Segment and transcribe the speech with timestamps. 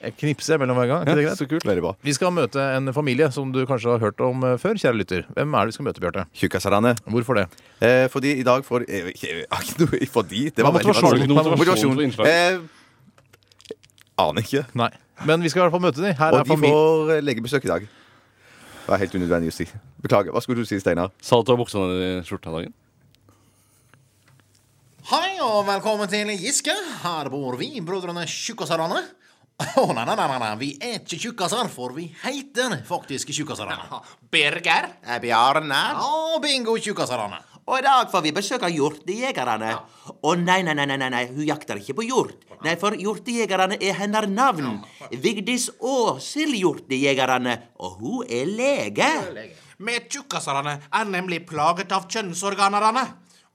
[0.00, 1.02] Jeg knipser mellom hver gang.
[1.04, 1.38] Er ikke det greit?
[1.42, 1.64] Så kult.
[1.68, 1.90] Veldig bra.
[2.08, 5.26] Vi skal møte en familie som du kanskje har hørt om eh, før, kjære lytter.
[5.36, 6.24] Hvem er det vi skal møte, Bjarte?
[6.40, 6.94] Tjukkasarane.
[7.04, 7.44] Hvorfor det?
[7.84, 10.88] Eh, fordi i dag får eh, ikke, eh, ikke noe Fordi Det Hva var veldig
[10.88, 11.20] motivasjon?
[11.20, 11.28] vanskelig.
[11.28, 12.32] Noe motivasjon?
[12.32, 13.76] Eh,
[14.24, 14.64] aner ikke.
[14.80, 14.88] Nei.
[15.28, 16.16] Men vi skal i hvert fall møte dem.
[16.16, 16.80] Her Og er de familie...
[16.80, 17.84] får eh, legebesøk i dag.
[18.80, 19.68] Det var helt unødvendig å si.
[20.00, 20.32] Beklager.
[20.32, 21.12] Hva skulle du si, Steinar?
[21.20, 22.72] Sa du at du har buksa ned i skjorta dagen?
[25.12, 26.72] Hei og velkommen til Giske.
[27.04, 29.04] Her bor vi, brødrene Tjukkasarane.
[29.60, 34.00] Å nei, nei, nei, nei, vi er ikke tjukkaser, for vi heter faktisk Tjukkaserne.
[34.32, 34.88] Birger.
[35.20, 35.80] Bjarne.
[36.00, 37.42] Ja, bingo, Tjukkaserne.
[37.68, 39.74] Og i dag får vi besøk av hjortejegerne.
[40.26, 42.48] Å nei, nei, nei, nei, nei, nei, hun jakter ikke på hjort.
[42.64, 44.80] Nei, for hjortejegerne er hennes navn.
[45.12, 47.58] Vigdis Åshild Hjortejegerne.
[47.84, 49.10] Og hun er lege.
[49.80, 53.04] Vi tjukkaserne er nemlig plaget av kjønnsorganerne.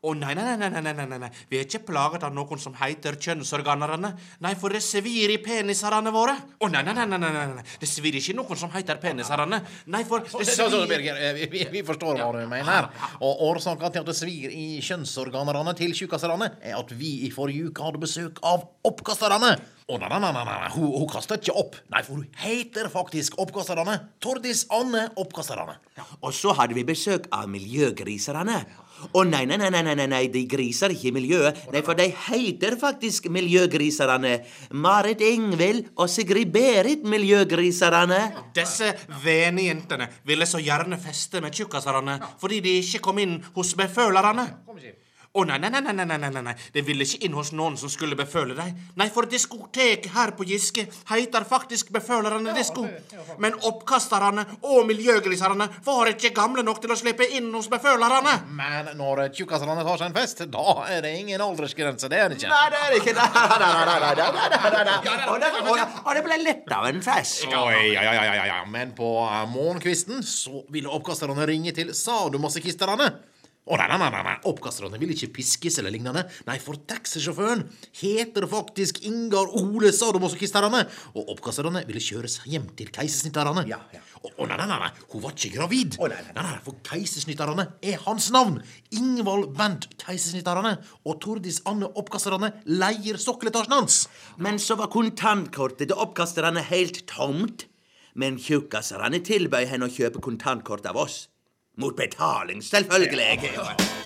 [0.05, 1.29] Å nei, nei, nei, nei, nei, nei, nei, nei.
[1.49, 4.11] Vi er ikke plaget av noen som heter kjønnsorganerne.
[4.45, 6.35] Nei, for det svir i peniserne våre.
[6.61, 7.65] Å nei, nei, nei, nei, nei, nei, nei.
[7.81, 9.63] Det svir ikke noen som heter peniserne.
[9.89, 12.91] Nei, for det svir Så, så, Birger, eh, vi, vi, forstår hva du mener.
[13.25, 17.71] Og årsaken til at det svir i kjønnsorganene til tjukkaserne, er at vi i forrige
[17.71, 19.55] uke hadde besøk av oppkasterne.
[19.85, 20.69] Å nei, nei, nei, nei, nei.
[20.73, 21.75] Hun, hun kaster ikke opp.
[21.93, 23.99] Nei, for hun heter faktisk Oppkasterne.
[24.23, 25.77] Tordis Anne Oppkasterne.
[26.23, 28.63] Og så hadde vi besøk av miljøgriserne.
[29.13, 31.63] Å nei, nei, nei, nei, nei, nei, de griser ikke i miljøet.
[31.73, 34.35] Nei, for de heter faktisk miljøgriserne.
[34.81, 38.21] Marit Ingvild og Sigrid Berit Miljøgriserne.
[38.55, 43.75] Disse vene jentene ville så gjerne feste med tjukkaserne fordi de ikke kom inn hos
[43.77, 44.47] befølerne.
[45.35, 47.73] Å oh, nei, nei, nei, nei, nei, nei, nei, det ville ikke inn hos noen
[47.75, 48.77] som skulle beføle deg.
[48.95, 52.85] Nei, for diskoteket her på Giske heter faktisk Befølerne disko.
[53.43, 58.37] Men oppkasterne og miljøgriserne var ikke gamle nok til å slippe inn hos befølerne.
[58.55, 62.39] Men når tjukkasene tar seg en fest, da er det ingen aldersgrense, det er det
[62.39, 62.55] ikke?
[62.55, 63.17] Nei, det er det ikke.
[63.19, 67.43] Nei, nei, nei, nei, Og det ble litt av en fest.
[67.51, 69.11] Oi, ja, ja, ja, ja, men på
[69.51, 73.11] morgenkvisten så ville oppkasterne ringe til sadomasochisterne.
[73.65, 74.33] Å nei, nei, nei, nei.
[74.45, 76.21] Oppkasterne vil ikke piskes eller lignende.
[76.45, 77.63] Nei, for taxisjåføren
[77.97, 80.83] heter faktisk Ingar Ole Sadomasochisterne.
[81.17, 83.65] Og oppkasterne ville kjøres hjem til keisersnitterne.
[83.71, 84.03] Ja, ja.
[84.21, 85.97] Å nei, nei, nei, hun var ikke gravid.
[85.97, 86.37] Å, nei, nei.
[86.37, 88.61] nei, nei, For keisersnitterne er hans navn.
[88.93, 90.77] Ingvald Bent Keisersnitterne.
[91.09, 94.03] Og Tordis Anne Oppkasterne leier sokkeletasjen hans.
[94.37, 97.65] Men så var kontantkortet til oppkasterne helt tomt.
[98.13, 101.23] Men tjukkaserne tilbød henne å kjøpe kontantkort av oss.
[101.77, 104.04] Mot betaling, selvfølgelig.